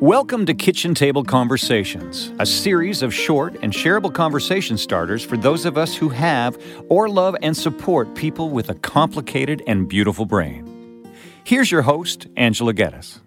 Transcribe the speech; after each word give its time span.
Welcome 0.00 0.44
to 0.44 0.52
Kitchen 0.52 0.94
Table 0.94 1.24
Conversations, 1.24 2.30
a 2.38 2.44
series 2.44 3.00
of 3.00 3.14
short 3.14 3.56
and 3.62 3.72
shareable 3.72 4.12
conversation 4.12 4.76
starters 4.76 5.24
for 5.24 5.38
those 5.38 5.64
of 5.64 5.78
us 5.78 5.96
who 5.96 6.10
have 6.10 6.62
or 6.90 7.08
love 7.08 7.34
and 7.40 7.56
support 7.56 8.14
people 8.14 8.50
with 8.50 8.68
a 8.68 8.74
complicated 8.74 9.62
and 9.66 9.88
beautiful 9.88 10.26
brain. 10.26 11.10
Here's 11.44 11.70
your 11.70 11.80
host, 11.80 12.26
Angela 12.36 12.74
Geddes. 12.74 13.20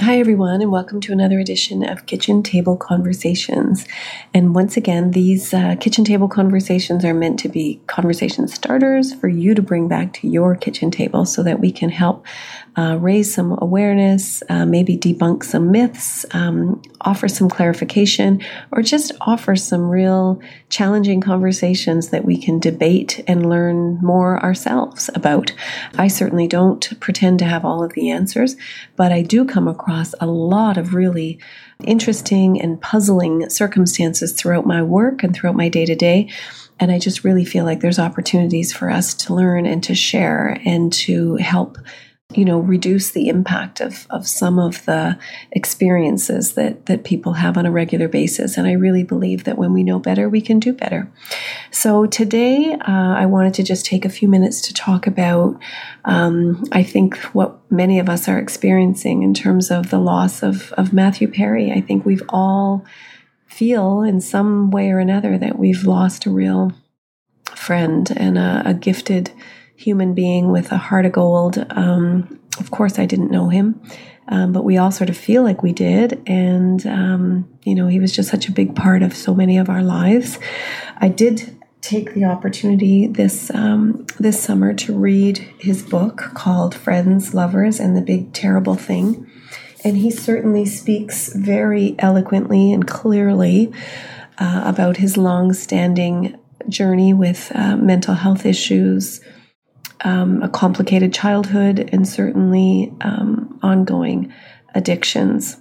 Hi, 0.00 0.18
everyone, 0.18 0.60
and 0.60 0.72
welcome 0.72 1.00
to 1.02 1.12
another 1.12 1.38
edition 1.38 1.88
of 1.88 2.06
Kitchen 2.06 2.42
Table 2.42 2.76
Conversations. 2.76 3.86
And 4.34 4.52
once 4.52 4.76
again, 4.76 5.12
these 5.12 5.54
uh, 5.54 5.76
kitchen 5.78 6.04
table 6.04 6.26
conversations 6.26 7.04
are 7.04 7.14
meant 7.14 7.38
to 7.40 7.48
be 7.48 7.80
conversation 7.86 8.48
starters 8.48 9.14
for 9.14 9.28
you 9.28 9.54
to 9.54 9.62
bring 9.62 9.86
back 9.86 10.12
to 10.14 10.28
your 10.28 10.56
kitchen 10.56 10.90
table 10.90 11.24
so 11.24 11.44
that 11.44 11.60
we 11.60 11.70
can 11.70 11.90
help 11.90 12.26
uh, 12.76 12.98
raise 13.00 13.32
some 13.32 13.56
awareness, 13.62 14.42
uh, 14.48 14.66
maybe 14.66 14.98
debunk 14.98 15.44
some 15.44 15.70
myths, 15.70 16.26
um, 16.32 16.82
offer 17.02 17.28
some 17.28 17.48
clarification, 17.48 18.42
or 18.72 18.82
just 18.82 19.12
offer 19.20 19.54
some 19.54 19.88
real 19.88 20.40
challenging 20.70 21.20
conversations 21.20 22.08
that 22.08 22.24
we 22.24 22.36
can 22.36 22.58
debate 22.58 23.22
and 23.28 23.48
learn 23.48 23.96
more 24.02 24.42
ourselves 24.42 25.08
about. 25.14 25.52
I 25.98 26.08
certainly 26.08 26.48
don't 26.48 26.98
pretend 26.98 27.38
to 27.38 27.44
have 27.44 27.64
all 27.64 27.84
of 27.84 27.92
the 27.92 28.10
answers, 28.10 28.56
but 28.96 29.12
I 29.12 29.22
do 29.22 29.44
come 29.44 29.68
across 29.68 29.83
a 30.20 30.26
lot 30.26 30.76
of 30.78 30.94
really 30.94 31.38
interesting 31.84 32.60
and 32.60 32.80
puzzling 32.80 33.48
circumstances 33.50 34.32
throughout 34.32 34.66
my 34.66 34.82
work 34.82 35.22
and 35.22 35.34
throughout 35.34 35.56
my 35.56 35.68
day 35.68 35.84
to 35.86 35.94
day. 35.94 36.30
And 36.80 36.90
I 36.90 36.98
just 36.98 37.24
really 37.24 37.44
feel 37.44 37.64
like 37.64 37.80
there's 37.80 37.98
opportunities 37.98 38.72
for 38.72 38.90
us 38.90 39.14
to 39.14 39.34
learn 39.34 39.66
and 39.66 39.82
to 39.84 39.94
share 39.94 40.60
and 40.64 40.92
to 40.94 41.36
help 41.36 41.78
you 42.36 42.44
know 42.44 42.58
reduce 42.58 43.10
the 43.10 43.28
impact 43.28 43.80
of 43.80 44.06
of 44.10 44.26
some 44.26 44.58
of 44.58 44.84
the 44.84 45.18
experiences 45.52 46.54
that 46.54 46.86
that 46.86 47.04
people 47.04 47.34
have 47.34 47.56
on 47.56 47.66
a 47.66 47.70
regular 47.70 48.08
basis. 48.08 48.56
And 48.56 48.66
i 48.66 48.72
really 48.72 49.04
believe 49.04 49.44
that 49.44 49.58
when 49.58 49.72
we 49.72 49.82
know 49.82 49.98
better 49.98 50.28
we 50.28 50.40
can 50.40 50.58
do 50.58 50.72
better. 50.72 51.10
So 51.70 52.06
today 52.06 52.72
uh, 52.80 53.14
i 53.22 53.26
wanted 53.26 53.54
to 53.54 53.62
just 53.62 53.86
take 53.86 54.04
a 54.04 54.08
few 54.08 54.28
minutes 54.28 54.60
to 54.62 54.74
talk 54.74 55.06
about 55.06 55.58
um, 56.04 56.64
i 56.72 56.82
think 56.82 57.16
what 57.34 57.58
many 57.70 57.98
of 57.98 58.08
us 58.08 58.28
are 58.28 58.38
experiencing 58.38 59.22
in 59.22 59.34
terms 59.34 59.70
of 59.70 59.90
the 59.90 59.98
loss 59.98 60.42
of 60.42 60.72
of 60.72 60.92
matthew 60.92 61.28
perry. 61.28 61.72
I 61.72 61.80
think 61.80 62.04
we've 62.04 62.22
all 62.28 62.84
feel 63.46 64.02
in 64.02 64.20
some 64.20 64.70
way 64.70 64.90
or 64.90 64.98
another 64.98 65.38
that 65.38 65.58
we've 65.58 65.84
lost 65.84 66.26
a 66.26 66.30
real 66.30 66.72
friend 67.54 68.12
and 68.16 68.36
a, 68.36 68.62
a 68.66 68.74
gifted 68.74 69.30
human 69.76 70.14
being 70.14 70.50
with 70.50 70.72
a 70.72 70.76
heart 70.76 71.06
of 71.06 71.12
gold. 71.12 71.64
Um, 71.70 72.40
of 72.58 72.70
course, 72.70 72.98
I 72.98 73.06
didn't 73.06 73.30
know 73.30 73.48
him, 73.48 73.80
um, 74.28 74.52
but 74.52 74.64
we 74.64 74.76
all 74.76 74.92
sort 74.92 75.10
of 75.10 75.16
feel 75.16 75.42
like 75.42 75.62
we 75.62 75.72
did. 75.72 76.22
And, 76.26 76.86
um, 76.86 77.48
you 77.64 77.74
know, 77.74 77.88
he 77.88 77.98
was 77.98 78.12
just 78.12 78.30
such 78.30 78.48
a 78.48 78.52
big 78.52 78.76
part 78.76 79.02
of 79.02 79.14
so 79.14 79.34
many 79.34 79.58
of 79.58 79.68
our 79.68 79.82
lives. 79.82 80.38
I 80.98 81.08
did 81.08 81.58
take 81.80 82.14
the 82.14 82.24
opportunity 82.24 83.06
this 83.06 83.50
um, 83.52 84.06
this 84.18 84.40
summer 84.40 84.72
to 84.72 84.96
read 84.96 85.36
his 85.58 85.82
book 85.82 86.30
called 86.32 86.74
Friends, 86.74 87.34
Lovers, 87.34 87.78
and 87.78 87.94
the 87.94 88.00
Big 88.00 88.32
Terrible 88.32 88.74
Thing. 88.74 89.30
And 89.84 89.98
he 89.98 90.10
certainly 90.10 90.64
speaks 90.64 91.34
very 91.34 91.94
eloquently 91.98 92.72
and 92.72 92.86
clearly 92.86 93.70
uh, 94.38 94.62
about 94.64 94.96
his 94.96 95.18
long 95.18 95.52
standing 95.52 96.38
journey 96.70 97.12
with 97.12 97.52
uh, 97.54 97.76
mental 97.76 98.14
health 98.14 98.46
issues, 98.46 99.20
um, 100.04 100.42
a 100.42 100.48
complicated 100.48 101.12
childhood 101.12 101.88
and 101.92 102.06
certainly 102.06 102.92
um, 103.00 103.58
ongoing 103.62 104.32
addictions. 104.74 105.56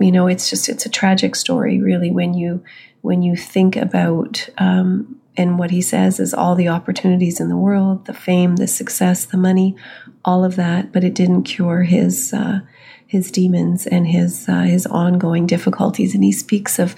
You 0.00 0.12
know, 0.12 0.26
it's 0.26 0.48
just 0.48 0.68
it's 0.68 0.86
a 0.86 0.90
tragic 0.90 1.36
story, 1.36 1.80
really, 1.80 2.10
when 2.10 2.34
you 2.34 2.64
when 3.02 3.22
you 3.22 3.36
think 3.36 3.76
about 3.76 4.48
um, 4.58 5.20
and 5.36 5.58
what 5.58 5.70
he 5.70 5.82
says 5.82 6.18
is 6.18 6.34
all 6.34 6.54
the 6.54 6.68
opportunities 6.68 7.38
in 7.38 7.48
the 7.48 7.56
world, 7.56 8.06
the 8.06 8.14
fame, 8.14 8.56
the 8.56 8.66
success, 8.66 9.24
the 9.24 9.36
money, 9.36 9.76
all 10.24 10.44
of 10.44 10.56
that, 10.56 10.92
but 10.92 11.04
it 11.04 11.14
didn't 11.14 11.44
cure 11.44 11.82
his 11.82 12.32
uh, 12.32 12.60
his 13.06 13.30
demons 13.30 13.86
and 13.86 14.06
his 14.06 14.48
uh, 14.48 14.62
his 14.62 14.86
ongoing 14.86 15.46
difficulties. 15.46 16.14
And 16.14 16.24
he 16.24 16.32
speaks 16.32 16.78
of 16.78 16.96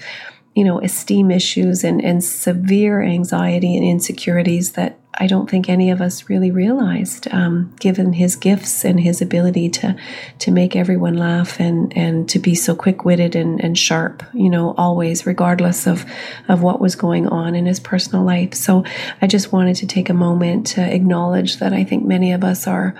you 0.55 0.63
know 0.63 0.79
esteem 0.79 1.31
issues 1.31 1.83
and 1.83 2.03
and 2.03 2.23
severe 2.23 3.01
anxiety 3.01 3.75
and 3.75 3.85
insecurities 3.85 4.73
that 4.73 4.99
I 5.15 5.27
don't 5.27 5.49
think 5.49 5.67
any 5.67 5.91
of 5.91 6.01
us 6.01 6.29
really 6.29 6.51
realized, 6.51 7.27
um, 7.33 7.75
given 7.79 8.13
his 8.13 8.35
gifts 8.35 8.85
and 8.85 8.99
his 8.99 9.21
ability 9.21 9.69
to 9.69 9.95
to 10.39 10.51
make 10.51 10.75
everyone 10.75 11.15
laugh 11.15 11.59
and 11.59 11.95
and 11.97 12.29
to 12.29 12.39
be 12.39 12.55
so 12.55 12.75
quick 12.75 13.03
witted 13.03 13.35
and, 13.35 13.61
and 13.61 13.77
sharp, 13.77 14.23
you 14.33 14.49
know, 14.49 14.73
always, 14.77 15.25
regardless 15.25 15.85
of 15.85 16.05
of 16.47 16.61
what 16.61 16.79
was 16.79 16.95
going 16.95 17.27
on 17.27 17.55
in 17.55 17.65
his 17.65 17.79
personal 17.79 18.23
life. 18.23 18.53
So 18.53 18.85
I 19.21 19.27
just 19.27 19.51
wanted 19.51 19.75
to 19.77 19.87
take 19.87 20.09
a 20.09 20.13
moment 20.13 20.67
to 20.67 20.81
acknowledge 20.81 21.57
that 21.57 21.73
I 21.73 21.83
think 21.83 22.05
many 22.05 22.31
of 22.31 22.43
us 22.43 22.65
are 22.65 22.95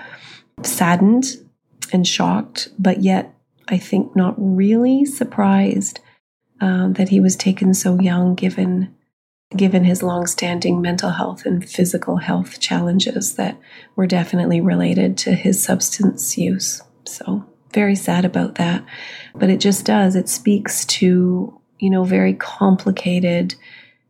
saddened 0.62 1.26
and 1.92 2.06
shocked, 2.06 2.68
but 2.78 3.02
yet 3.02 3.34
I 3.68 3.78
think 3.78 4.14
not 4.14 4.34
really 4.36 5.04
surprised 5.06 6.00
uh, 6.60 6.88
that 6.88 7.08
he 7.08 7.20
was 7.20 7.36
taken 7.36 7.74
so 7.74 7.98
young, 7.98 8.34
given 8.34 8.94
given 9.56 9.84
his 9.84 10.02
long-standing 10.02 10.80
mental 10.80 11.10
health 11.10 11.44
and 11.46 11.68
physical 11.68 12.16
health 12.16 12.60
challenges 12.60 13.34
that 13.36 13.58
were 13.96 14.06
definitely 14.06 14.60
related 14.60 15.16
to 15.18 15.32
his 15.32 15.62
substance 15.62 16.36
use. 16.38 16.82
So 17.04 17.44
very 17.72 17.94
sad 17.94 18.24
about 18.24 18.56
that. 18.56 18.84
But 19.34 19.50
it 19.50 19.60
just 19.60 19.84
does. 19.84 20.16
It 20.16 20.28
speaks 20.28 20.84
to, 20.86 21.60
you 21.78 21.90
know, 21.90 22.04
very 22.04 22.34
complicated 22.34 23.54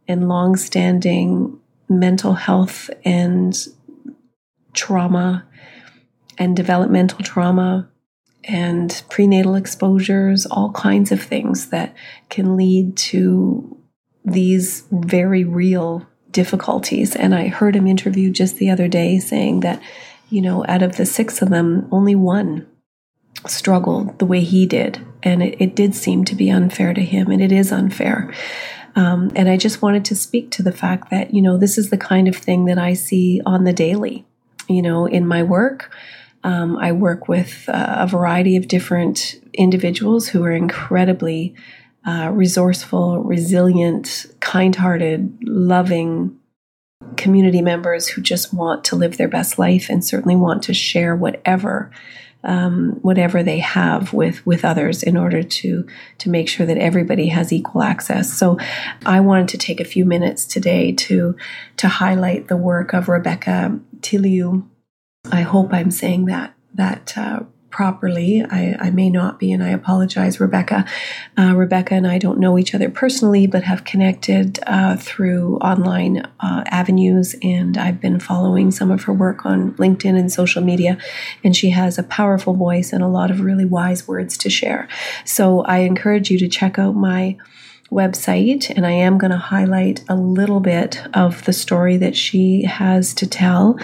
and 0.08 0.28
long-standing 0.28 1.58
mental 1.88 2.34
health 2.34 2.90
and 3.04 3.56
trauma 4.74 5.46
and 6.38 6.56
developmental 6.56 7.20
trauma 7.20 7.88
and 8.44 9.02
prenatal 9.08 9.54
exposures, 9.54 10.46
all 10.46 10.72
kinds 10.72 11.12
of 11.12 11.22
things 11.22 11.68
that 11.68 11.94
can 12.28 12.56
lead 12.56 12.96
to 12.96 13.78
these 14.24 14.84
very 14.90 15.44
real 15.44 16.06
difficulties. 16.30 17.14
And 17.14 17.34
I 17.34 17.48
heard 17.48 17.76
him 17.76 17.86
interviewed 17.86 18.34
just 18.34 18.56
the 18.56 18.70
other 18.70 18.88
day 18.88 19.18
saying 19.18 19.60
that, 19.60 19.82
you 20.30 20.40
know, 20.40 20.64
out 20.68 20.82
of 20.82 20.96
the 20.96 21.06
six 21.06 21.42
of 21.42 21.50
them, 21.50 21.88
only 21.90 22.14
one 22.14 22.66
struggled 23.46 24.18
the 24.18 24.26
way 24.26 24.40
he 24.40 24.66
did. 24.66 25.04
And 25.22 25.42
it, 25.42 25.60
it 25.60 25.76
did 25.76 25.94
seem 25.94 26.24
to 26.24 26.34
be 26.34 26.50
unfair 26.50 26.94
to 26.94 27.02
him, 27.02 27.30
and 27.30 27.42
it 27.42 27.52
is 27.52 27.72
unfair. 27.72 28.32
Um, 28.94 29.30
and 29.34 29.48
I 29.48 29.56
just 29.56 29.82
wanted 29.82 30.04
to 30.06 30.16
speak 30.16 30.50
to 30.52 30.62
the 30.62 30.72
fact 30.72 31.10
that, 31.10 31.32
you 31.32 31.42
know, 31.42 31.56
this 31.56 31.78
is 31.78 31.90
the 31.90 31.98
kind 31.98 32.28
of 32.28 32.36
thing 32.36 32.66
that 32.66 32.78
I 32.78 32.94
see 32.94 33.40
on 33.46 33.64
the 33.64 33.72
daily, 33.72 34.26
you 34.68 34.82
know, 34.82 35.06
in 35.06 35.26
my 35.26 35.42
work. 35.42 35.94
Um, 36.44 36.76
I 36.76 36.92
work 36.92 37.28
with 37.28 37.68
uh, 37.68 37.96
a 37.98 38.06
variety 38.06 38.56
of 38.56 38.68
different 38.68 39.40
individuals 39.54 40.28
who 40.28 40.44
are 40.44 40.52
incredibly 40.52 41.54
uh, 42.06 42.30
resourceful, 42.32 43.20
resilient, 43.20 44.26
kind 44.40 44.74
hearted, 44.74 45.38
loving 45.42 46.38
community 47.16 47.62
members 47.62 48.08
who 48.08 48.22
just 48.22 48.52
want 48.54 48.84
to 48.84 48.96
live 48.96 49.16
their 49.16 49.28
best 49.28 49.58
life 49.58 49.88
and 49.88 50.04
certainly 50.04 50.36
want 50.36 50.62
to 50.64 50.74
share 50.74 51.14
whatever. 51.14 51.90
Um, 52.44 52.98
whatever 53.02 53.44
they 53.44 53.60
have 53.60 54.12
with 54.12 54.44
with 54.44 54.64
others 54.64 55.04
in 55.04 55.16
order 55.16 55.44
to 55.44 55.86
to 56.18 56.28
make 56.28 56.48
sure 56.48 56.66
that 56.66 56.76
everybody 56.76 57.28
has 57.28 57.52
equal 57.52 57.84
access. 57.84 58.32
So, 58.32 58.58
I 59.06 59.20
wanted 59.20 59.46
to 59.50 59.58
take 59.58 59.78
a 59.78 59.84
few 59.84 60.04
minutes 60.04 60.44
today 60.44 60.90
to 60.90 61.36
to 61.76 61.86
highlight 61.86 62.48
the 62.48 62.56
work 62.56 62.94
of 62.94 63.08
Rebecca 63.08 63.78
Tillou. 64.00 64.68
I 65.30 65.42
hope 65.42 65.72
I'm 65.72 65.92
saying 65.92 66.24
that 66.24 66.52
that 66.74 67.16
uh, 67.16 67.44
properly. 67.72 68.44
I, 68.48 68.76
I, 68.78 68.90
may 68.90 69.10
not 69.10 69.40
be, 69.40 69.50
and 69.50 69.64
I 69.64 69.70
apologize, 69.70 70.38
Rebecca. 70.38 70.84
Uh, 71.36 71.54
Rebecca 71.56 71.94
and 71.94 72.06
I 72.06 72.18
don't 72.18 72.38
know 72.38 72.58
each 72.58 72.74
other 72.74 72.90
personally, 72.90 73.46
but 73.46 73.64
have 73.64 73.84
connected 73.84 74.60
uh, 74.66 74.96
through 74.96 75.56
online 75.56 76.18
uh, 76.40 76.62
avenues, 76.66 77.34
and 77.42 77.76
I've 77.76 78.00
been 78.00 78.20
following 78.20 78.70
some 78.70 78.90
of 78.90 79.04
her 79.04 79.12
work 79.12 79.44
on 79.44 79.72
LinkedIn 79.72 80.16
and 80.16 80.30
social 80.30 80.62
media. 80.62 80.98
And 81.42 81.56
she 81.56 81.70
has 81.70 81.98
a 81.98 82.02
powerful 82.02 82.54
voice 82.54 82.92
and 82.92 83.02
a 83.02 83.08
lot 83.08 83.30
of 83.30 83.40
really 83.40 83.64
wise 83.64 84.06
words 84.06 84.36
to 84.38 84.50
share. 84.50 84.86
So 85.24 85.62
I 85.62 85.78
encourage 85.78 86.30
you 86.30 86.38
to 86.38 86.48
check 86.48 86.78
out 86.78 86.94
my 86.94 87.38
website, 87.92 88.70
and 88.70 88.86
I 88.86 88.92
am 88.92 89.18
going 89.18 89.30
to 89.30 89.36
highlight 89.36 90.02
a 90.08 90.16
little 90.16 90.60
bit 90.60 91.02
of 91.14 91.44
the 91.44 91.52
story 91.52 91.96
that 91.98 92.16
she 92.16 92.64
has 92.64 93.14
to 93.14 93.26
tell 93.26 93.78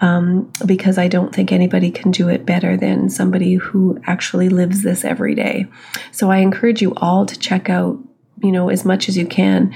um, 0.00 0.52
because 0.64 0.98
I 0.98 1.08
don't 1.08 1.34
think 1.34 1.50
anybody 1.50 1.90
can 1.90 2.10
do 2.10 2.28
it 2.28 2.46
better 2.46 2.76
than 2.76 3.10
somebody 3.10 3.54
who 3.54 4.00
actually 4.06 4.48
lives 4.48 4.82
this 4.82 5.04
every 5.04 5.34
day. 5.34 5.66
So 6.12 6.30
I 6.30 6.38
encourage 6.38 6.82
you 6.82 6.94
all 6.96 7.26
to 7.26 7.38
check 7.38 7.68
out 7.68 7.98
you 8.42 8.50
know 8.50 8.68
as 8.68 8.84
much 8.84 9.08
as 9.08 9.16
you 9.16 9.26
can 9.26 9.72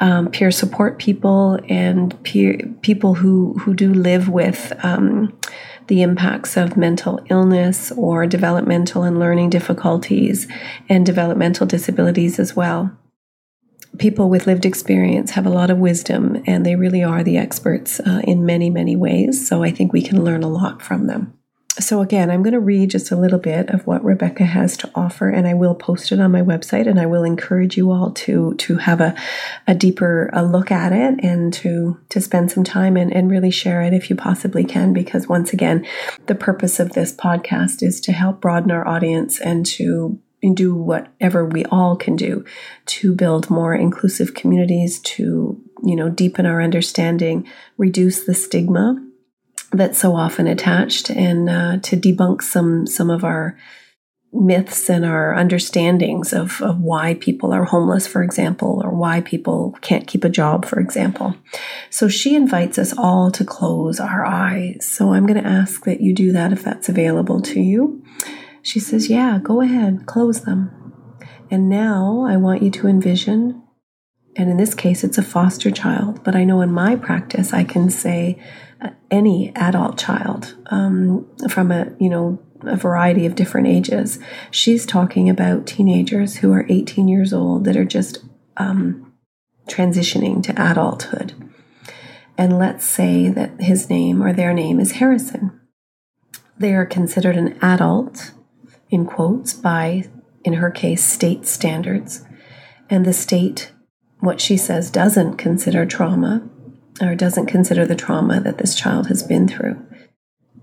um, 0.00 0.28
peer 0.28 0.50
support 0.50 0.98
people 0.98 1.58
and 1.68 2.22
peer 2.22 2.60
people 2.82 3.14
who 3.14 3.54
who 3.54 3.74
do 3.74 3.92
live 3.92 4.28
with 4.28 4.72
um, 4.84 5.32
the 5.88 6.02
impacts 6.02 6.56
of 6.56 6.76
mental 6.76 7.20
illness 7.28 7.92
or 7.92 8.26
developmental 8.26 9.02
and 9.02 9.18
learning 9.18 9.50
difficulties 9.50 10.46
and 10.88 11.04
developmental 11.04 11.66
disabilities 11.66 12.38
as 12.38 12.54
well. 12.54 12.96
People 13.98 14.30
with 14.30 14.46
lived 14.46 14.64
experience 14.64 15.32
have 15.32 15.46
a 15.46 15.50
lot 15.50 15.70
of 15.70 15.78
wisdom 15.78 16.42
and 16.46 16.64
they 16.64 16.76
really 16.76 17.02
are 17.02 17.22
the 17.22 17.36
experts 17.36 18.00
uh, 18.00 18.22
in 18.24 18.46
many, 18.46 18.70
many 18.70 18.96
ways. 18.96 19.46
So 19.46 19.62
I 19.62 19.70
think 19.70 19.92
we 19.92 20.02
can 20.02 20.24
learn 20.24 20.42
a 20.42 20.48
lot 20.48 20.82
from 20.82 21.06
them 21.06 21.38
so 21.78 22.02
again, 22.02 22.30
I'm 22.30 22.42
going 22.42 22.52
to 22.52 22.60
read 22.60 22.90
just 22.90 23.10
a 23.10 23.16
little 23.16 23.38
bit 23.38 23.70
of 23.70 23.86
what 23.86 24.04
Rebecca 24.04 24.44
has 24.44 24.76
to 24.78 24.90
offer, 24.94 25.28
and 25.30 25.46
I 25.46 25.54
will 25.54 25.74
post 25.74 26.12
it 26.12 26.20
on 26.20 26.30
my 26.30 26.42
website. 26.42 26.86
And 26.86 27.00
I 27.00 27.06
will 27.06 27.24
encourage 27.24 27.76
you 27.78 27.90
all 27.90 28.10
to 28.12 28.54
to 28.54 28.76
have 28.76 29.00
a, 29.00 29.14
a 29.66 29.74
deeper 29.74 30.28
a 30.34 30.44
look 30.44 30.70
at 30.70 30.92
it 30.92 31.24
and 31.24 31.52
to 31.54 31.98
to 32.10 32.20
spend 32.20 32.50
some 32.50 32.64
time 32.64 32.96
and, 32.96 33.12
and 33.12 33.30
really 33.30 33.50
share 33.50 33.80
it 33.80 33.94
if 33.94 34.10
you 34.10 34.16
possibly 34.16 34.64
can. 34.64 34.92
Because 34.92 35.28
once 35.28 35.52
again, 35.52 35.86
the 36.26 36.34
purpose 36.34 36.78
of 36.78 36.92
this 36.92 37.14
podcast 37.14 37.82
is 37.82 38.00
to 38.02 38.12
help 38.12 38.40
broaden 38.40 38.70
our 38.70 38.86
audience 38.86 39.40
and 39.40 39.64
to 39.66 40.20
do 40.54 40.74
whatever 40.74 41.44
we 41.44 41.64
all 41.66 41.96
can 41.96 42.16
do 42.16 42.44
to 42.86 43.14
build 43.14 43.50
more 43.50 43.74
inclusive 43.74 44.34
communities, 44.34 44.98
to 45.00 45.60
you 45.84 45.96
know 45.96 46.08
deepen 46.08 46.46
our 46.46 46.60
understanding, 46.60 47.46
reduce 47.78 48.24
the 48.24 48.34
stigma 48.34 48.96
that's 49.72 49.98
so 49.98 50.14
often 50.14 50.46
attached 50.46 51.10
and 51.10 51.48
uh, 51.48 51.78
to 51.78 51.96
debunk 51.96 52.42
some 52.42 52.86
some 52.86 53.10
of 53.10 53.24
our 53.24 53.56
myths 54.32 54.88
and 54.88 55.04
our 55.04 55.34
understandings 55.34 56.32
of, 56.32 56.62
of 56.62 56.80
why 56.80 57.14
people 57.14 57.52
are 57.52 57.64
homeless, 57.64 58.06
for 58.06 58.22
example, 58.22 58.80
or 58.82 58.90
why 58.90 59.20
people 59.20 59.76
can't 59.82 60.06
keep 60.06 60.24
a 60.24 60.30
job, 60.30 60.64
for 60.64 60.80
example. 60.80 61.34
So 61.90 62.08
she 62.08 62.34
invites 62.34 62.78
us 62.78 62.96
all 62.96 63.30
to 63.32 63.44
close 63.44 64.00
our 64.00 64.24
eyes. 64.24 64.88
So 64.88 65.12
I'm 65.12 65.26
going 65.26 65.42
to 65.42 65.48
ask 65.48 65.84
that 65.84 66.00
you 66.00 66.14
do 66.14 66.32
that 66.32 66.52
if 66.52 66.62
that's 66.62 66.88
available 66.88 67.42
to 67.42 67.60
you. 67.60 68.02
She 68.62 68.80
says, 68.80 69.10
Yeah, 69.10 69.38
go 69.42 69.60
ahead, 69.60 70.06
close 70.06 70.42
them. 70.42 70.70
And 71.50 71.68
now 71.68 72.24
I 72.26 72.36
want 72.36 72.62
you 72.62 72.70
to 72.70 72.88
envision, 72.88 73.62
and 74.36 74.48
in 74.48 74.56
this 74.56 74.74
case, 74.74 75.04
it's 75.04 75.18
a 75.18 75.22
foster 75.22 75.70
child, 75.70 76.24
but 76.24 76.34
I 76.34 76.44
know 76.44 76.62
in 76.62 76.72
my 76.72 76.96
practice, 76.96 77.52
I 77.52 77.64
can 77.64 77.90
say, 77.90 78.38
any 79.10 79.52
adult 79.54 79.98
child 79.98 80.56
um, 80.66 81.26
from 81.48 81.70
a 81.70 81.92
you 82.00 82.08
know 82.08 82.38
a 82.62 82.76
variety 82.76 83.26
of 83.26 83.34
different 83.34 83.66
ages. 83.66 84.18
She's 84.50 84.86
talking 84.86 85.28
about 85.28 85.66
teenagers 85.66 86.36
who 86.36 86.52
are 86.52 86.66
18 86.68 87.08
years 87.08 87.32
old 87.32 87.64
that 87.64 87.76
are 87.76 87.84
just 87.84 88.18
um, 88.56 89.12
transitioning 89.68 90.42
to 90.44 90.70
adulthood. 90.70 91.34
And 92.38 92.58
let's 92.58 92.84
say 92.84 93.28
that 93.28 93.60
his 93.60 93.90
name 93.90 94.22
or 94.22 94.32
their 94.32 94.54
name 94.54 94.78
is 94.78 94.92
Harrison. 94.92 95.60
They 96.56 96.72
are 96.72 96.86
considered 96.86 97.36
an 97.36 97.58
adult, 97.60 98.30
in 98.92 99.06
quotes, 99.06 99.54
by, 99.54 100.04
in 100.44 100.52
her 100.54 100.70
case, 100.70 101.02
state 101.02 101.46
standards. 101.46 102.24
And 102.90 103.04
the 103.04 103.14
state, 103.14 103.72
what 104.20 104.40
she 104.40 104.56
says, 104.56 104.90
doesn't 104.90 105.38
consider 105.38 105.86
trauma 105.86 106.48
or 107.00 107.14
doesn't 107.14 107.46
consider 107.46 107.86
the 107.86 107.96
trauma 107.96 108.38
that 108.40 108.58
this 108.58 108.76
child 108.76 109.08
has 109.08 109.22
been 109.22 109.48
through. 109.48 109.84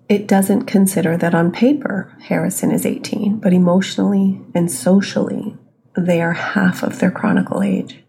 It 0.07 0.27
doesn't 0.27 0.65
consider 0.65 1.17
that 1.17 1.35
on 1.35 1.51
paper, 1.51 2.15
Harrison 2.21 2.71
is 2.71 2.85
18, 2.85 3.39
but 3.39 3.51
emotionally 3.51 4.41
and 4.53 4.71
socially, 4.71 5.57
they 5.97 6.21
are 6.21 6.33
half 6.33 6.83
of 6.83 6.99
their 6.99 7.11
chronicle 7.11 7.63
age. 7.63 8.03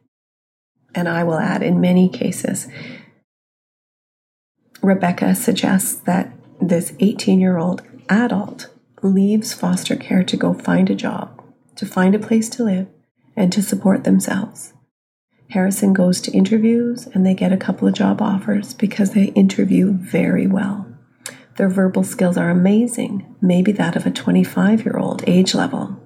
And 0.95 1.09
I 1.09 1.25
will 1.25 1.39
add, 1.39 1.63
in 1.63 1.81
many 1.81 2.09
cases, 2.09 2.69
Rebecca 4.83 5.35
suggests 5.35 5.95
that 5.95 6.33
this 6.61 6.93
18 7.01 7.41
year 7.41 7.57
old 7.59 7.83
adult 8.09 8.69
leaves 9.03 9.53
foster 9.53 9.97
care 9.97 10.25
to 10.25 10.37
go 10.37 10.55
find 10.55 10.91
a 10.91 10.95
job, 10.95 11.43
to 11.77 11.87
find 11.87 12.15
a 12.15 12.19
place 12.19 12.49
to 12.51 12.65
live, 12.65 12.89
and 13.37 13.53
to 13.53 13.63
support 13.63 14.05
themselves. 14.05 14.75
Harrison 15.51 15.93
goes 15.93 16.21
to 16.21 16.33
interviews 16.33 17.07
and 17.09 17.27
they 17.27 17.35
get 17.35 17.53
a 17.53 17.57
couple 17.57 17.89
of 17.89 17.95
job 17.95 18.23
offers 18.23 18.75
because 18.75 19.13
they 19.13 19.25
interview 19.25 19.93
very 19.93 20.47
well. 20.47 20.87
Their 21.57 21.69
verbal 21.69 22.05
skills 22.05 22.37
are 22.37 22.51
amazing, 22.51 23.37
maybe 23.41 23.73
that 23.73 23.97
of 23.97 24.07
a 24.07 24.11
25 24.11 24.85
year 24.85 24.97
old 24.97 25.25
age 25.27 25.55
level. 25.55 26.01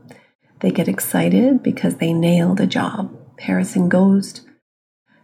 They 0.60 0.70
get 0.70 0.88
excited 0.88 1.62
because 1.62 1.96
they 1.96 2.12
nailed 2.12 2.60
a 2.60 2.66
job. 2.66 3.14
Harrison 3.40 3.88
goes 3.88 4.40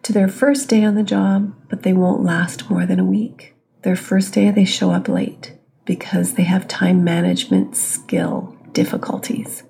to 0.03 0.13
their 0.13 0.29
first 0.29 0.69
day 0.69 0.85
on 0.85 0.97
the 0.97 1.03
job, 1.03 1.55
but 1.69 1.83
they 1.83 1.93
won't 1.93 2.23
last 2.23 2.69
more 2.69 2.85
than 2.85 3.01
a 3.01 3.05
week. 3.05 3.55
Their 3.83 3.97
first 3.97 4.35
day, 4.35 4.51
they 4.51 4.67
show 4.67 4.91
up 4.91 5.09
late 5.09 5.60
because 5.91 6.35
they 6.35 6.45
have 6.45 6.69
time 6.69 7.03
management 7.03 7.77
skill 7.77 8.57
difficulties. 8.73 9.65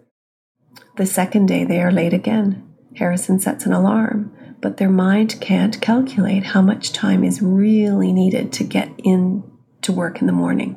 The 0.99 1.07
second 1.07 1.47
day, 1.47 1.65
they 1.65 1.81
are 1.81 1.91
late 1.91 2.13
again. 2.13 2.47
Harrison 2.97 3.41
sets 3.41 3.65
an 3.65 3.73
alarm 3.73 4.31
but 4.61 4.77
their 4.77 4.91
mind 4.91 5.39
can't 5.41 5.81
calculate 5.81 6.45
how 6.45 6.61
much 6.61 6.93
time 6.93 7.25
is 7.25 7.41
really 7.41 8.13
needed 8.13 8.53
to 8.53 8.65
get 8.65 8.91
in 9.03 9.43
to 9.83 9.93
work 9.93 10.21
in 10.21 10.27
the 10.27 10.33
morning. 10.33 10.77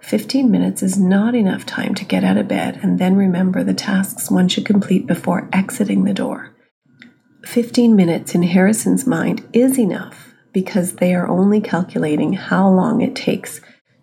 15 0.00 0.50
minutes 0.50 0.82
is 0.82 0.98
not 0.98 1.34
enough 1.34 1.64
time 1.64 1.94
to 1.94 2.04
get 2.04 2.24
out 2.24 2.36
of 2.36 2.48
bed 2.48 2.80
and 2.82 2.98
then 2.98 3.14
remember 3.14 3.62
the 3.62 3.74
tasks 3.74 4.28
one 4.30 4.48
should 4.48 4.66
complete 4.66 5.06
before 5.06 5.48
exiting 5.52 6.02
the 6.02 6.14
door. 6.14 6.52
15 7.44 7.94
minutes 7.94 8.34
in 8.34 8.42
Harrison's 8.42 9.06
mind 9.06 9.46
is 9.52 9.78
enough 9.78 10.34
because 10.52 10.94
they 10.94 11.14
are 11.14 11.28
only 11.28 11.60
calculating 11.60 12.32
how 12.32 12.68
long 12.68 13.00
it 13.00 13.14
takes 13.14 13.60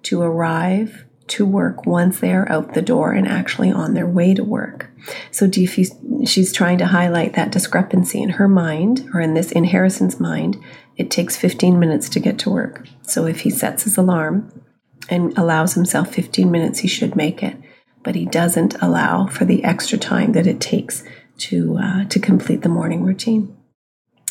to 0.08 0.22
arrive 0.22 1.04
to 1.28 1.46
work 1.46 1.86
once 1.86 2.20
they 2.20 2.32
are 2.32 2.50
out 2.50 2.74
the 2.74 2.82
door 2.82 3.12
and 3.12 3.28
actually 3.28 3.70
on 3.70 3.94
their 3.94 4.08
way 4.08 4.34
to 4.34 4.44
work. 4.44 4.90
So 5.32 5.52
she's 5.52 6.54
trying 6.54 6.78
to 6.78 6.88
highlight 6.88 7.34
that 7.34 7.52
discrepancy 7.52 8.22
in 8.22 8.30
her 8.30 8.48
mind, 8.48 9.10
or 9.14 9.20
in 9.20 9.34
this 9.34 9.52
in 9.52 9.66
Harrison's 9.66 10.20
mind. 10.20 10.58
It 10.96 11.12
takes 11.12 11.36
15 11.36 11.78
minutes 11.78 12.08
to 12.10 12.22
get 12.22 12.40
to 12.40 12.50
work. 12.50 12.88
So 13.02 13.26
if 13.26 13.42
he 13.42 13.50
sets 13.50 13.84
his 13.84 13.98
alarm 13.98 14.64
and 15.10 15.38
allows 15.38 15.74
himself 15.74 16.14
15 16.14 16.50
minutes, 16.50 16.80
he 16.80 16.88
should 16.88 17.16
make 17.16 17.44
it. 17.44 17.58
But 18.02 18.16
he 18.16 18.26
doesn't 18.26 18.82
allow 18.82 19.28
for 19.28 19.44
the 19.44 19.66
extra 19.66 19.98
time 19.98 20.32
that 20.32 20.48
it 20.48 20.62
takes 20.62 21.04
to 21.40 21.78
uh, 21.78 22.06
to 22.06 22.20
complete 22.20 22.62
the 22.62 22.70
morning 22.70 23.04
routine. 23.04 23.56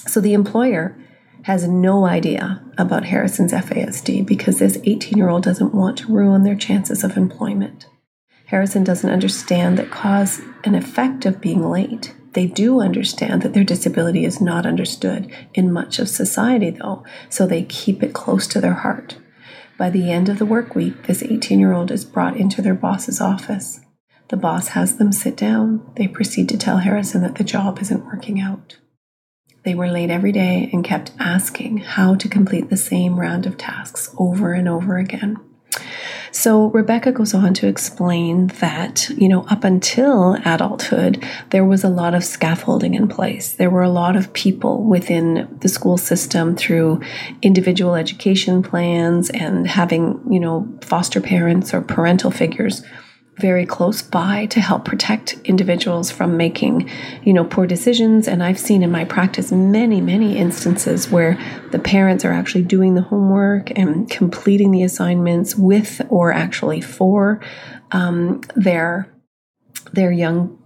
So 0.07 0.21
the 0.21 0.33
employer 0.33 0.97
has 1.47 1.69
no 1.69 2.07
idea 2.07 2.61
about 2.77 3.05
Harrison's 3.05 3.53
FASD 3.53 4.27
because 4.27 4.59
this 4.59 4.81
18 4.83 5.17
year 5.17 5.29
old 5.29 5.45
doesn't 5.45 5.73
want 5.73 5.97
to 5.97 6.13
ruin 6.13 6.43
their 6.43 6.57
chances 6.57 7.05
of 7.05 7.17
employment. 7.17 7.87
Harrison 8.47 8.83
doesn't 8.83 9.13
understand 9.13 9.79
the 9.79 9.87
cause 9.87 10.41
and 10.65 10.75
effect 10.75 11.25
of 11.25 11.41
being 11.41 11.63
late. 11.71 12.13
They 12.33 12.49
do 12.49 12.81
understand 12.81 13.43
that 13.43 13.55
their 13.55 13.63
disability 13.63 14.25
is 14.25 14.41
not 14.41 14.67
understood 14.67 15.33
in 15.55 15.73
much 15.73 16.01
of 16.01 16.09
society, 16.09 16.71
though, 16.71 17.05
so 17.31 17.47
they 17.47 17.63
keep 17.63 18.03
it 18.03 18.13
close 18.13 18.49
to 18.49 18.61
their 18.61 18.75
heart. 18.75 19.17
By 19.79 19.91
the 19.91 20.11
end 20.11 20.29
of 20.29 20.41
the 20.41 20.47
work 20.47 20.75
week, 20.75 21.07
this 21.07 21.23
18 21.23 21.61
year 21.61 21.73
old 21.73 21.93
is 21.93 22.05
brought 22.05 22.37
into 22.37 22.61
their 22.61 22.75
boss's 22.75 23.21
office. 23.21 23.79
The 24.31 24.37
boss 24.37 24.69
has 24.69 24.97
them 24.97 25.13
sit 25.13 25.37
down. 25.37 25.93
They 25.95 26.09
proceed 26.09 26.49
to 26.49 26.59
tell 26.59 26.79
Harrison 26.79 27.23
that 27.23 27.37
the 27.37 27.45
job 27.45 27.79
isn't 27.81 28.05
working 28.05 28.41
out. 28.41 28.79
They 29.67 29.75
were 29.75 29.91
late 29.91 30.11
every 30.11 30.31
day 30.31 30.71
and 30.73 30.85
kept 30.85 31.11
asking 31.19 31.79
how 31.79 32.15
to 32.15 32.29
complete 32.29 32.71
the 32.71 32.77
same 32.77 33.19
round 33.19 33.47
of 33.47 33.59
tasks 33.59 34.15
over 34.17 34.53
and 34.53 34.69
over 34.69 34.97
again. 34.97 35.39
So 36.31 36.67
Rebecca 36.67 37.11
goes 37.11 37.35
on 37.35 37.53
to 37.55 37.67
explain 37.67 38.47
that, 38.61 39.09
you 39.11 39.29
know, 39.29 39.45
up 39.49 39.65
until 39.65 40.35
adulthood, 40.45 41.21
there 41.51 41.65
was 41.65 41.83
a 41.83 41.89
lot 41.89 42.15
of 42.15 42.23
scaffolding 42.23 42.95
in 42.95 43.09
place. 43.09 43.55
There 43.55 43.69
were 43.69 43.83
a 43.83 43.89
lot 43.89 44.15
of 44.15 44.33
people 44.35 44.85
within 44.85 45.49
the 45.61 45.69
school 45.69 45.99
system 45.99 46.55
through 46.55 47.01
individual 47.43 47.97
education 47.97 48.63
plans 48.63 49.31
and 49.31 49.67
having, 49.67 50.21
you 50.31 50.39
know, 50.39 50.73
foster 50.81 51.21
parents 51.21 51.75
or 51.75 51.81
parental 51.81 52.31
figures 52.31 52.85
very 53.39 53.67
close 53.67 54.01
by 54.01 54.47
to 54.47 54.61
help 54.61 54.85
protect 54.85 55.35
individuals 55.45 56.11
from 56.11 56.37
making, 56.37 56.89
you 57.23 57.33
know, 57.33 57.45
poor 57.45 57.67
decisions. 57.67 58.27
And 58.27 58.43
I've 58.43 58.59
seen 58.59 58.83
in 58.83 58.91
my 58.91 59.05
practice 59.05 59.53
many, 59.53 60.01
many 60.01 60.39
instances 60.39 61.11
where 61.11 61.39
the 61.71 61.79
parents 61.79 62.25
are 62.25 62.33
actually 62.33 62.63
doing 62.63 62.95
the 62.95 63.03
homework 63.03 63.71
and 63.79 64.09
completing 64.09 64.71
the 64.71 64.83
assignments 64.83 65.55
with 65.55 66.01
or 66.09 66.33
actually 66.33 66.81
for 66.81 67.41
um, 67.93 68.41
their 68.55 69.13
their 69.93 70.11
young 70.11 70.59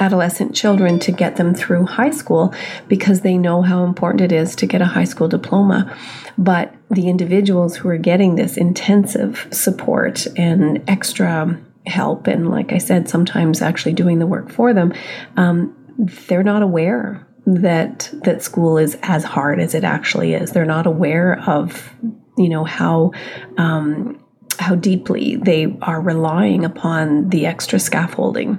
adolescent 0.00 0.54
children 0.54 0.98
to 0.98 1.12
get 1.12 1.36
them 1.36 1.54
through 1.54 1.84
high 1.84 2.10
school 2.10 2.52
because 2.88 3.20
they 3.20 3.36
know 3.36 3.62
how 3.62 3.84
important 3.84 4.20
it 4.20 4.32
is 4.32 4.56
to 4.56 4.66
get 4.66 4.80
a 4.80 4.86
high 4.86 5.04
school 5.04 5.28
diploma. 5.28 5.96
But 6.38 6.74
the 6.90 7.08
individuals 7.08 7.76
who 7.76 7.88
are 7.90 7.98
getting 7.98 8.34
this 8.34 8.56
intensive 8.56 9.46
support 9.52 10.26
and 10.36 10.82
extra 10.88 11.60
help, 11.86 12.26
and 12.26 12.50
like 12.50 12.72
I 12.72 12.78
said, 12.78 13.08
sometimes 13.08 13.62
actually 13.62 13.92
doing 13.92 14.18
the 14.18 14.26
work 14.26 14.50
for 14.50 14.72
them, 14.72 14.92
um, 15.36 15.76
they're 15.98 16.42
not 16.42 16.62
aware 16.62 17.26
that 17.46 18.10
that 18.24 18.42
school 18.42 18.78
is 18.78 18.96
as 19.02 19.24
hard 19.24 19.60
as 19.60 19.74
it 19.74 19.84
actually 19.84 20.34
is. 20.34 20.52
They're 20.52 20.64
not 20.64 20.86
aware 20.86 21.40
of 21.46 21.94
you 22.38 22.48
know 22.48 22.64
how 22.64 23.12
um, 23.58 24.18
how 24.58 24.74
deeply 24.76 25.36
they 25.36 25.76
are 25.82 26.00
relying 26.00 26.64
upon 26.64 27.28
the 27.30 27.46
extra 27.46 27.78
scaffolding 27.78 28.58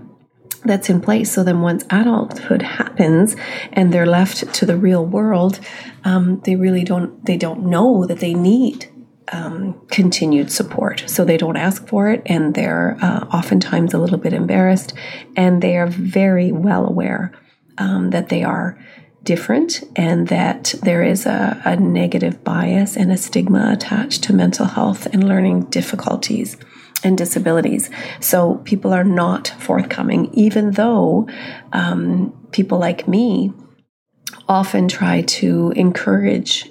that's 0.63 0.89
in 0.89 1.01
place. 1.01 1.32
So 1.32 1.44
then, 1.44 1.62
once 1.62 1.84
adulthood 1.89 2.62
happens 2.62 3.36
and 3.74 3.94
they're 3.94 4.06
left 4.06 4.53
to 4.53 4.65
the 4.65 4.77
real 4.77 5.06
world, 5.06 5.60
um, 6.03 6.41
they 6.46 6.56
really 6.56 6.84
don't 6.84 7.25
they 7.25 7.38
don't 7.38 7.65
know 7.65 8.06
that 8.06 8.20
they 8.20 8.34
need 8.34 8.88
um, 9.32 9.80
continued 9.89 10.51
support. 10.51 11.03
So 11.08 11.24
they 11.24 11.38
don't 11.38 11.58
ask 11.58 11.88
for 11.88 12.10
it, 12.10 12.22
and 12.25 12.53
they're 12.53 12.98
uh, 13.01 13.25
oftentimes 13.34 13.94
a 13.94 14.00
little 14.00 14.18
bit 14.18 14.34
embarrassed, 14.34 14.94
and 15.36 15.62
they 15.62 15.77
are 15.77 15.88
very 15.88 16.51
well 16.51 16.86
aware 16.86 17.32
um, 17.77 18.12
that 18.12 18.30
they 18.30 18.44
are 18.44 18.77
different 19.24 19.84
and 19.96 20.30
that 20.30 20.74
there 20.82 21.03
is 21.03 21.25
a, 21.25 21.62
a 21.63 21.75
negative 21.75 22.44
bias 22.44 22.98
and 22.98 23.12
a 23.12 23.18
stigma 23.18 23.70
attached 23.72 24.24
to 24.24 24.34
mental 24.34 24.65
health 24.65 25.06
and 25.08 25.27
learning 25.27 25.62
difficulties 25.65 26.58
and 27.03 27.17
disabilities. 27.17 27.89
So 28.20 28.55
people 28.63 28.93
are 28.93 29.03
not 29.03 29.50
forthcoming, 29.60 30.29
even 30.34 30.72
though 30.72 31.27
um, 31.74 32.31
people 32.51 32.79
like 32.79 33.08
me 33.08 33.53
often 34.48 34.88
try 34.88 35.22
to 35.22 35.72
encourage 35.75 36.70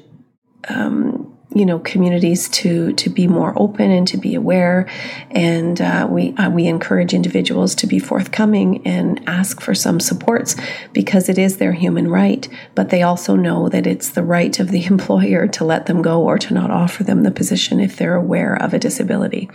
um, 0.69 1.30
you 1.61 1.67
know 1.67 1.79
communities 1.79 2.49
to 2.49 2.93
to 2.95 3.11
be 3.11 3.29
more 3.29 3.53
open 3.57 3.91
and 3.91 4.09
to 4.09 4.17
be 4.17 4.35
aware. 4.35 4.89
And 5.31 5.81
uh, 5.81 6.09
we 6.11 6.35
uh, 6.37 6.51
we 6.51 6.67
encourage 6.67 7.13
individuals 7.15 7.75
to 7.77 7.87
be 7.87 7.99
forthcoming 7.99 8.85
and 8.87 9.23
ask 9.29 9.61
for 9.61 9.75
some 9.75 10.01
supports 10.01 10.57
because 10.93 11.29
it 11.29 11.39
is 11.39 11.59
their 11.59 11.73
human 11.73 12.09
right 12.09 12.49
but 12.75 12.91
they 12.91 13.03
also 13.03 13.37
know 13.37 13.69
that 13.69 13.87
it's 13.87 14.11
the 14.11 14.23
right 14.23 14.59
of 14.59 14.71
the 14.71 14.85
employer 14.95 15.47
to 15.47 15.65
let 15.65 15.87
them 15.87 16.03
go 16.03 16.23
or 16.23 16.39
to 16.39 16.55
not 16.55 16.71
offer 16.71 17.05
them 17.05 17.23
the 17.23 17.31
position 17.31 17.81
if 17.81 17.97
they're 17.97 18.15
aware 18.15 18.55
of 18.55 18.75
a 18.75 18.79
disability 18.79 19.49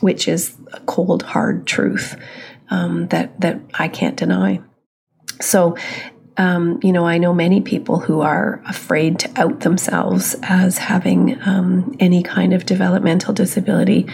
which 0.00 0.26
is 0.26 0.56
a 0.72 0.80
cold 0.80 1.22
hard 1.22 1.66
truth 1.66 2.16
um, 2.70 3.06
that 3.08 3.40
that 3.40 3.60
I 3.74 3.88
can't 3.88 4.16
deny. 4.16 4.60
So 5.40 5.76
um, 6.36 6.80
you 6.82 6.92
know, 6.92 7.06
I 7.06 7.18
know 7.18 7.34
many 7.34 7.60
people 7.60 7.98
who 7.98 8.20
are 8.20 8.62
afraid 8.66 9.18
to 9.20 9.40
out 9.40 9.60
themselves 9.60 10.34
as 10.42 10.78
having 10.78 11.40
um, 11.42 11.94
any 12.00 12.22
kind 12.22 12.54
of 12.54 12.64
developmental 12.64 13.34
disability 13.34 14.08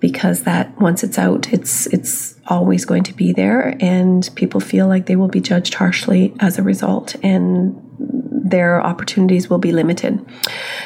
because 0.00 0.42
that 0.42 0.78
once 0.80 1.04
it's 1.04 1.16
out, 1.16 1.52
it's 1.52 1.86
it's 1.86 2.34
always 2.48 2.84
going 2.84 3.04
to 3.04 3.14
be 3.14 3.32
there, 3.32 3.76
and 3.80 4.28
people 4.34 4.58
feel 4.58 4.88
like 4.88 5.06
they 5.06 5.14
will 5.14 5.28
be 5.28 5.40
judged 5.40 5.74
harshly 5.74 6.34
as 6.40 6.58
a 6.58 6.62
result, 6.62 7.14
and 7.22 7.80
their 7.98 8.82
opportunities 8.82 9.48
will 9.48 9.58
be 9.58 9.70
limited. 9.70 10.20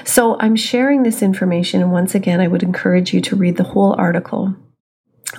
So 0.05 0.39
I'm 0.39 0.55
sharing 0.55 1.03
this 1.03 1.23
information, 1.23 1.81
and 1.81 1.91
once 1.91 2.15
again, 2.15 2.41
I 2.41 2.47
would 2.47 2.63
encourage 2.63 3.15
you 3.15 3.23
to 3.23 3.37
read 3.37 3.57
the 3.57 3.65
whole 3.65 3.95
article 3.99 4.55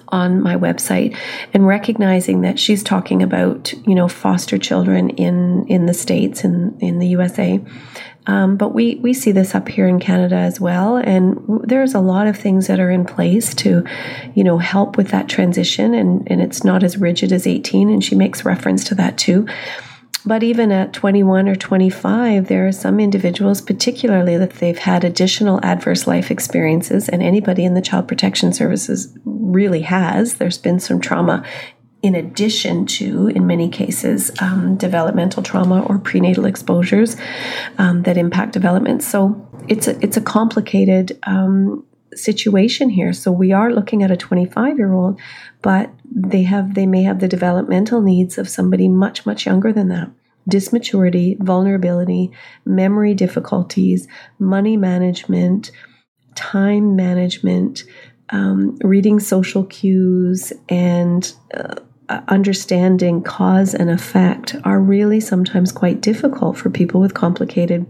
on 0.10 0.42
my 0.42 0.56
website 0.56 1.18
and 1.54 1.68
recognizing 1.68 2.42
that 2.42 2.60
she's 2.60 2.84
talking 2.84 3.22
about 3.22 3.74
you 3.86 3.96
know 3.96 4.08
foster 4.08 4.58
children 4.58 5.10
in 5.12 5.66
in 5.68 5.86
the 5.86 5.94
states 5.94 6.44
in, 6.44 6.78
in 6.80 7.00
the 7.00 7.08
USA 7.08 7.60
um, 8.28 8.58
but 8.58 8.74
we 8.74 8.96
we 8.96 9.14
see 9.14 9.32
this 9.32 9.56
up 9.56 9.70
here 9.70 9.88
in 9.88 10.00
Canada 10.00 10.36
as 10.36 10.60
well. 10.60 10.98
And 10.98 11.62
there's 11.64 11.94
a 11.94 12.02
lot 12.02 12.28
of 12.28 12.38
things 12.38 12.68
that 12.68 12.80
are 12.80 12.92
in 12.92 13.06
place 13.06 13.56
to 13.56 13.86
you 14.36 14.44
know 14.44 14.58
help 14.58 14.98
with 14.98 15.10
that 15.10 15.30
transition. 15.30 15.94
And 15.94 16.30
and 16.30 16.42
it's 16.42 16.64
not 16.64 16.84
as 16.84 16.98
rigid 16.98 17.32
as 17.32 17.48
18 17.48 17.90
and 17.90 18.04
she 18.04 18.16
makes 18.16 18.46
reference 18.46 18.84
to 18.86 18.96
that 18.96 19.18
too 19.18 19.48
but 20.28 20.44
even 20.44 20.74
at 20.74 20.92
21 20.92 21.48
or 21.48 21.56
25, 21.56 22.48
there 22.48 22.68
are 22.68 22.72
some 22.74 23.00
individuals, 23.00 23.62
particularly 23.62 24.36
that 24.38 24.56
they've 24.56 24.78
had 24.78 25.06
additional 25.06 25.64
adverse 25.64 26.06
life 26.06 26.30
experiences, 26.30 27.08
and 27.08 27.24
anybody 27.24 27.64
in 27.64 27.76
the 27.76 27.82
Child 27.82 28.10
Protection 28.10 28.52
Services 28.52 29.18
really 29.24 29.82
has. 29.84 30.36
There's 30.36 30.58
been 30.58 30.80
some 30.80 31.00
trauma 31.00 31.46
in 32.04 32.14
addition 32.14 32.86
to, 32.86 33.28
in 33.30 33.48
many 33.48 33.70
cases, 33.70 34.32
um, 34.42 34.76
developmental 34.76 35.42
trauma 35.42 35.82
or 35.84 35.98
prenatal 35.98 36.46
exposures 36.46 37.16
um, 37.78 38.04
that 38.04 38.18
impact 38.18 38.52
development. 38.52 39.04
So 39.04 39.50
it's 39.68 39.88
a, 39.88 39.98
it's 40.04 40.18
a 40.18 40.22
complicated 40.22 41.18
um, 41.24 41.86
situation 42.14 42.90
here. 42.90 43.14
So 43.14 43.32
we 43.32 43.52
are 43.52 43.72
looking 43.72 44.04
at 44.04 44.12
a 44.12 44.18
25 44.18 44.78
year 44.78 44.94
old, 44.94 45.20
but 45.62 45.90
they 46.06 46.44
have 46.44 46.74
they 46.74 46.86
may 46.86 47.04
have 47.04 47.20
the 47.20 47.28
developmental 47.28 48.02
needs 48.02 48.38
of 48.38 48.50
somebody 48.50 48.88
much 48.88 49.26
much 49.26 49.46
younger 49.46 49.72
than 49.72 49.88
that. 49.90 50.10
Dysmaturity, 50.50 51.38
vulnerability, 51.44 52.32
memory 52.66 53.14
difficulties, 53.14 54.08
money 54.40 54.78
management, 54.78 55.72
time 56.36 56.96
management, 56.96 57.84
um, 58.30 58.78
reading 58.82 59.20
social 59.20 59.66
cues, 59.66 60.54
and 60.70 61.34
uh, 61.54 61.76
understanding 62.28 63.22
cause 63.22 63.74
and 63.74 63.90
effect 63.90 64.56
are 64.64 64.80
really 64.80 65.20
sometimes 65.20 65.72
quite 65.72 66.02
difficult 66.02 66.58
for 66.58 66.70
people 66.70 67.02
with 67.02 67.14
complicated 67.14 67.86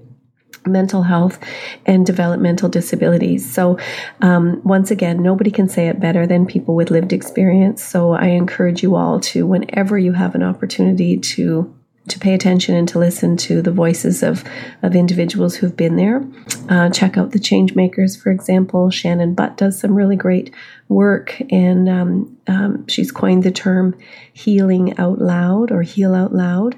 mental 0.66 1.04
health 1.04 1.40
and 1.86 2.06
developmental 2.06 2.68
disabilities. 2.70 3.52
So, 3.52 3.78
um, 4.22 4.62
once 4.64 4.92
again, 4.92 5.22
nobody 5.22 5.52
can 5.52 5.70
say 5.70 5.88
it 5.88 6.00
better 6.00 6.28
than 6.28 6.46
people 6.46 6.76
with 6.76 6.92
lived 6.92 7.14
experience. 7.14 7.84
So, 7.84 8.14
I 8.14 8.28
encourage 8.28 8.84
you 8.84 8.96
all 8.96 9.20
to, 9.22 9.46
whenever 9.46 9.98
you 9.98 10.14
have 10.14 10.36
an 10.36 10.44
opportunity 10.44 11.18
to 11.18 11.77
to 12.08 12.20
pay 12.20 12.34
attention 12.34 12.76
and 12.76 12.88
to 12.90 13.00
listen 13.00 13.38
to 13.38 13.62
the 13.62 13.72
voices 13.72 14.24
of, 14.24 14.44
of 14.82 14.96
individuals 14.96 15.56
who've 15.56 15.76
been 15.76 15.96
there. 15.96 16.24
Uh, 16.70 16.90
check 16.90 17.18
out 17.18 17.32
the 17.32 17.40
change 17.40 17.76
makers, 17.76 18.16
for 18.16 18.32
example. 18.32 18.90
Shannon 18.90 19.34
Butt 19.34 19.58
does 19.58 19.80
some 19.80 19.94
really 19.94 20.16
great 20.16 20.54
work, 20.90 21.42
and 21.52 21.90
um, 21.90 22.38
um, 22.48 22.88
she's 22.88 23.12
coined 23.12 23.44
the 23.44 23.52
term 23.52 23.98
healing 24.34 24.98
out 24.98 25.20
loud 25.20 25.72
or 25.72 25.82
heal 25.82 26.14
out 26.14 26.34
loud. 26.34 26.76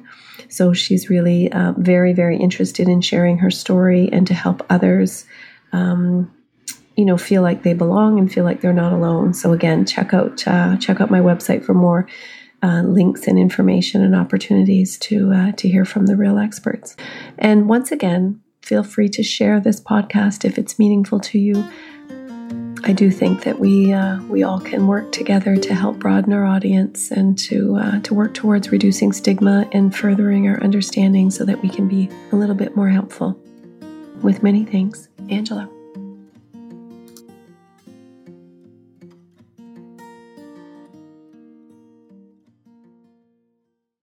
So 0.49 0.73
she's 0.73 1.09
really 1.09 1.51
uh, 1.51 1.73
very, 1.77 2.13
very 2.13 2.37
interested 2.37 2.87
in 2.87 3.01
sharing 3.01 3.37
her 3.37 3.51
story 3.51 4.09
and 4.11 4.25
to 4.27 4.33
help 4.33 4.65
others, 4.69 5.25
um, 5.71 6.31
you 6.97 7.05
know, 7.05 7.17
feel 7.17 7.43
like 7.43 7.61
they 7.63 7.73
belong 7.73 8.17
and 8.17 8.31
feel 8.31 8.43
like 8.43 8.61
they're 8.61 8.73
not 8.73 8.91
alone. 8.91 9.33
So 9.33 9.53
again, 9.53 9.85
check 9.85 10.13
out 10.13 10.45
uh, 10.47 10.75
check 10.77 10.99
out 10.99 11.11
my 11.11 11.19
website 11.19 11.63
for 11.63 11.73
more 11.73 12.07
uh, 12.61 12.81
links 12.81 13.27
and 13.27 13.39
information 13.39 14.03
and 14.03 14.15
opportunities 14.15 14.97
to 14.99 15.31
uh, 15.31 15.51
to 15.53 15.69
hear 15.69 15.85
from 15.85 16.05
the 16.05 16.15
real 16.15 16.37
experts. 16.37 16.95
And 17.37 17.69
once 17.69 17.91
again, 17.91 18.41
feel 18.61 18.83
free 18.83 19.09
to 19.09 19.23
share 19.23 19.59
this 19.59 19.81
podcast 19.81 20.45
if 20.45 20.57
it's 20.57 20.77
meaningful 20.77 21.19
to 21.21 21.39
you. 21.39 21.67
I 22.83 22.93
do 22.93 23.11
think 23.11 23.43
that 23.43 23.59
we 23.59 23.91
uh, 23.93 24.21
we 24.23 24.43
all 24.43 24.59
can 24.59 24.87
work 24.87 25.11
together 25.11 25.57
to 25.57 25.73
help 25.73 25.99
broaden 25.99 26.33
our 26.33 26.45
audience 26.45 27.11
and 27.11 27.37
to 27.39 27.77
uh, 27.77 27.99
to 28.01 28.13
work 28.13 28.33
towards 28.33 28.71
reducing 28.71 29.11
stigma 29.11 29.67
and 29.71 29.95
furthering 29.95 30.47
our 30.47 30.61
understanding 30.63 31.29
so 31.29 31.45
that 31.45 31.61
we 31.61 31.69
can 31.69 31.87
be 31.87 32.09
a 32.31 32.35
little 32.35 32.55
bit 32.55 32.75
more 32.75 32.89
helpful. 32.89 33.39
With 34.21 34.43
many 34.43 34.65
thanks, 34.65 35.07
Angela. 35.29 35.69